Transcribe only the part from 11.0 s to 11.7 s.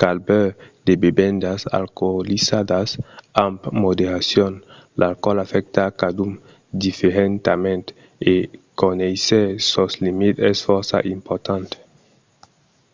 important